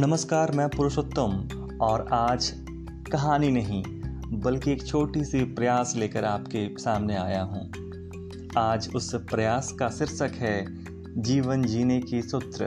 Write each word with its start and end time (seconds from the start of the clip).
नमस्कार, 0.00 0.52
मैं 0.52 0.68
पुरुषोत्तम 0.68 1.48
और 1.80 2.08
आज 2.12 2.54
कहानी 3.12 3.50
नहीं, 3.50 3.84
बल्कि 4.40 4.72
एक 4.72 4.86
छोटी 4.86 5.24
सी 5.24 5.44
प्रयास 5.44 5.96
लेकर 5.96 6.24
आपके 6.24 6.78
सामने 6.78 7.16
आया 7.16 7.42
हूँ। 7.42 7.72
आज 8.58 8.90
उस 8.94 9.14
प्रयास 9.14 9.72
का 9.72 9.88
शीर्षक 9.88 10.30
है, 10.34 10.66
जीवन 11.22 11.62
जीने 11.62 12.00
की 12.00 12.22
सूत्र। 12.22 12.64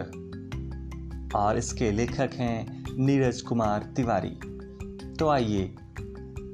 और 1.35 1.57
इसके 1.57 1.91
लेखक 1.91 2.29
हैं 2.33 2.85
नीरज 2.97 3.41
कुमार 3.41 3.83
तिवारी। 3.95 4.39
तो 5.15 5.29
आइए, 5.29 5.75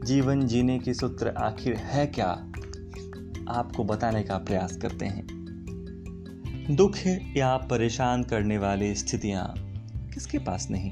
जीवन 0.04 0.48
जीने 0.48 0.80
की 0.80 0.94
सूत्र 0.94 1.28
आखिर 1.28 1.76
है 1.76 2.08
क्या, 2.08 2.30
आपको 3.50 3.84
बताने 3.84 4.24
का 4.24 4.38
प्रयास 4.38 4.78
करते 4.78 5.06
हैं। 5.06 5.28
दुख 6.72 6.98
या 7.38 7.58
परेशान 7.58 8.24
करने 8.24 8.58
वाली 8.58 8.96
स्थितियाँ। 8.96 9.69
किसके 10.20 10.38
पास 10.38 10.68
नहीं। 10.72 10.92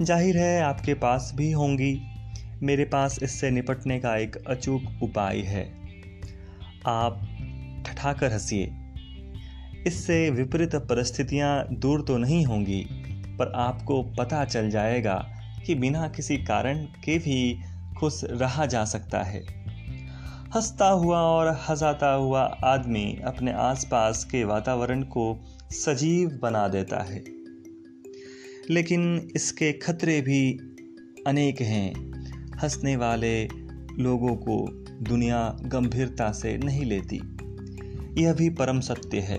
ज़ाहिर 0.00 0.36
है, 0.36 0.62
आपके 0.62 0.94
पास 0.94 1.32
भी 1.34 1.52
होंगी। 1.52 2.00
मेरे 2.62 2.84
पास 2.84 3.18
इससे 3.22 3.50
निपटने 3.50 3.98
का 4.00 4.16
एक 4.16 4.36
अचूक 4.46 5.02
उपाय 5.02 5.38
है। 5.38 5.64
आप 6.86 7.20
ठठाकर 7.86 8.32
हंसिए। 8.32 8.70
इससे 9.86 10.30
विपरीत 10.30 10.74
परिस्थितियाँ 10.74 11.66
दूर 11.72 12.02
तो 12.02 12.16
नहीं 12.18 12.44
होंगी, 12.46 12.84
पर 13.38 13.52
आपको 13.56 14.02
पता 14.02 14.44
चल 14.44 14.70
जाएगा 14.70 15.14
कि 15.66 15.74
बिना 15.74 16.08
किसी 16.08 16.36
कारण 16.36 16.84
के 17.04 17.18
भी 17.18 17.60
खुश 17.98 18.20
रहा 18.24 18.66
जा 18.66 18.84
सकता 18.84 19.22
है। 19.22 19.42
हंसता 20.54 20.88
हुआ 20.88 21.20
और 21.20 21.48
हंसाता 21.48 22.12
हुआ 22.12 22.42
आदमी 22.64 23.20
अपने 23.24 23.52
आसपास 23.52 24.24
के 24.24 24.44
वातावरण 24.44 25.02
को 25.02 25.44
सजीव 25.70 26.38
बना 26.42 26.68
देता 26.68 27.02
है। 27.02 27.37
लेकिन 28.70 29.28
इसके 29.36 29.72
खतरे 29.72 30.20
भी 30.20 30.52
अनेक 31.26 31.60
हैं। 31.60 31.94
हंसने 32.62 32.96
वाले 32.96 33.44
लोगों 33.98 34.36
को 34.36 34.84
दुनिया 35.04 35.56
गंभीरता 35.62 36.32
से 36.32 36.58
नहीं 36.58 36.84
लेती। 36.84 37.20
यह 38.22 38.32
भी 38.32 38.50
परम 38.50 38.80
सत्य 38.80 39.20
है। 39.20 39.38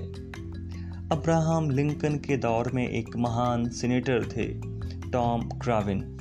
अब्राहम 1.10 1.70
लिंकन 1.70 2.16
के 2.16 2.38
दौर 2.38 2.72
में 2.72 2.90
एक 2.90 3.18
महान 3.18 3.70
सीनेटर 3.70 4.26
थे, 4.26 4.48
टॉम 5.10 5.42
क्राविन। 5.42 6.18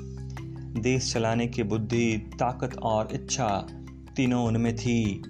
देश 0.83 1.13
चलाने 1.13 1.47
की 1.47 1.63
बुद्धि, 1.63 2.17
ताकत 2.17 2.77
और 2.79 3.09
इच्छा 3.15 3.67
तीनों 4.17 4.45
उनमें 4.47 4.77
थी, 4.77 5.23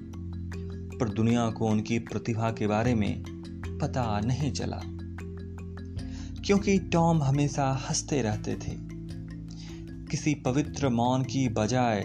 पर 1.01 1.09
दुनिया 1.09 1.51
को 1.51 1.67
उनकी 1.67 1.99
प्रतिभा 1.99 2.51
के 2.51 2.67
बारे 2.67 2.95
में 2.95 3.23
पता 3.83 4.21
नहीं 4.21 4.53
चला। 4.53 4.98
क्योंकि 6.49 6.79
टॉम 6.79 7.23
हमेशा 7.23 7.87
हँसते 7.89 8.23
रहते 8.23 8.55
थे। 8.55 8.73
किसी 10.11 10.35
पवित्र 10.35 10.89
मौन 10.89 11.23
की 11.23 11.49
बजाय 11.49 12.03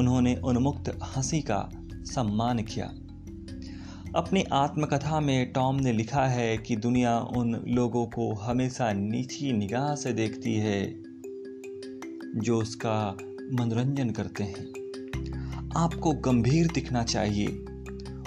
उन्होंने 0.00 0.36
उन्मुक्त 0.36 0.98
हँसी 1.16 1.40
का 1.40 1.70
सम्मान 1.92 2.62
किया। 2.62 2.86
अपनी 4.16 4.44
आत्मकथा 4.52 5.20
में 5.20 5.52
टॉम 5.52 5.76
ने 5.76 5.92
लिखा 5.92 6.26
है 6.26 6.58
कि 6.58 6.76
दुनिया 6.76 7.20
उन 7.20 7.64
लोगों 7.68 8.06
को 8.06 8.34
हमेशा 8.34 8.92
नीची 8.92 9.52
निगाह 9.52 9.94
से 9.94 10.12
देखती 10.12 10.54
है, 10.54 11.02
जो 12.36 12.58
उसका 12.58 13.16
मनोरंजन 13.52 14.10
करते 14.10 14.44
हैं। 14.44 14.66
आपको 15.76 16.12
गंभीर 16.12 16.66
दिखना 16.66 17.02
चाहिए। 17.02 17.46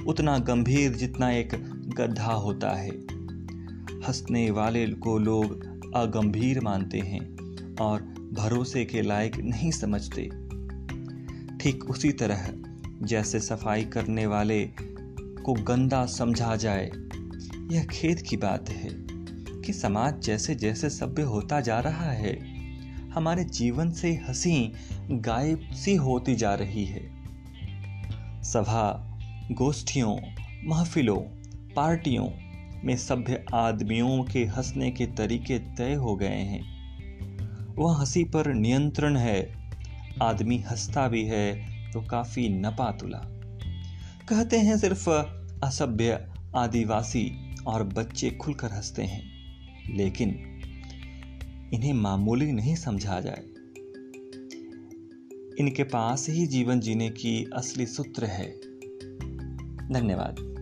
उतना 0.08 0.38
गंभीर 0.38 0.94
जितना 0.94 1.32
एक 1.32 1.50
गड्ढा 1.98 2.34
होता 2.34 2.70
है। 2.70 3.15
हंसने 4.08 4.52
वाले 4.52 4.88
को 4.88 5.18
लोग 5.18 5.76
अगंभीर 5.96 6.62
मानते 6.62 7.00
हैं 7.00 7.36
और 7.76 8.02
भरोसे 8.34 8.86
के 8.86 9.02
लायक 9.02 9.38
नहीं 9.38 9.72
समझते। 9.72 10.22
ठीक 11.58 11.86
उसी 11.90 12.12
तरह, 12.12 12.54
जैसे 13.02 13.40
सफ़ाई 13.40 13.84
करने 13.84 14.26
वाले 14.26 14.70
को 15.46 15.54
गंदा 15.54 16.06
समझा 16.06 16.56
जाए, 16.56 16.92
यह 17.72 17.86
खेद 17.86 18.22
की 18.22 18.38
बात 18.38 18.70
है 18.70 18.90
कि 19.62 19.74
समाज 19.74 20.22
जैसे 20.22 20.56
जैसे 20.56 20.90
सभ्य 20.90 21.22
होता 21.22 21.62
जा 21.62 21.80
रहा 21.80 22.12
है, 22.12 22.56
हमारे 23.10 23.44
जीवन 23.44 23.92
से 23.92 24.14
हँसी 24.14 24.74
गायब 25.12 25.60
सी 25.74 25.96
होती 25.96 26.36
जा 26.36 26.54
रही 26.54 26.86
है। 26.86 27.16
सभा, 28.44 29.18
गोष्ठियों, 29.52 30.18
महफिलों, 30.66 31.20
पार्टियों 31.76 32.45
में 32.86 32.98
सभ्य 32.98 33.46
आदमियों 33.54 34.24
के 34.24 34.46
हंसने 34.46 34.92
के 34.92 35.06
तरीके 35.06 35.60
तय 35.60 35.94
हो 35.94 36.16
गए 36.16 36.28
हैं। 36.28 36.76
वह 37.76 38.00
हँसी 38.00 38.24
पर 38.24 38.54
नियंत्रण 38.54 39.18
है। 39.18 39.70
आदमी 40.22 40.58
हंसता 40.58 41.08
भी 41.08 41.24
है 41.24 41.76
तो 41.92 42.02
काफ़ी 42.02 42.50
नपा 42.50 42.92
तुला 42.92 43.22
कहते 44.30 44.58
हैं 44.58 44.78
सिर्फ़ 44.78 45.10
असभ्य 45.66 46.28
आदिवासी 46.56 47.56
और 47.68 47.84
बच्चे 47.84 48.32
खुलकर 48.32 48.72
हँसते 48.72 49.04
हैं। 49.04 49.24
लेकिन 49.96 50.30
इन्हें 51.74 51.94
मामूली 51.94 52.52
नहीं 52.52 52.76
समझा 52.76 53.22
जाए। 53.22 53.44
इनके 55.60 55.84
पास 55.84 56.30
ही 56.30 56.48
जीवन 56.48 56.80
जीने 56.80 57.10
की 57.10 57.50
असली 57.56 57.86
सूत्र 57.86 58.26
है। 58.26 58.50
धन्यवाद। 59.90 60.55